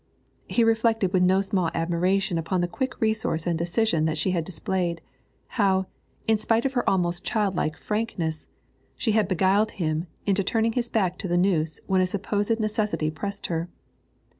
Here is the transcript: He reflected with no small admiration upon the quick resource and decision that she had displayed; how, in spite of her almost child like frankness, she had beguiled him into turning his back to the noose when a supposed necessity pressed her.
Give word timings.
He 0.47 0.63
reflected 0.63 1.13
with 1.13 1.21
no 1.21 1.41
small 1.41 1.69
admiration 1.75 2.39
upon 2.39 2.61
the 2.61 2.67
quick 2.67 2.99
resource 2.99 3.45
and 3.45 3.55
decision 3.55 4.05
that 4.05 4.17
she 4.17 4.31
had 4.31 4.43
displayed; 4.43 4.99
how, 5.45 5.85
in 6.25 6.39
spite 6.39 6.65
of 6.65 6.73
her 6.73 6.89
almost 6.89 7.23
child 7.23 7.55
like 7.55 7.77
frankness, 7.77 8.47
she 8.95 9.11
had 9.11 9.27
beguiled 9.27 9.73
him 9.73 10.07
into 10.25 10.43
turning 10.43 10.71
his 10.73 10.89
back 10.89 11.19
to 11.19 11.27
the 11.27 11.37
noose 11.37 11.79
when 11.85 12.01
a 12.01 12.07
supposed 12.07 12.59
necessity 12.59 13.11
pressed 13.11 13.45
her. 13.45 13.69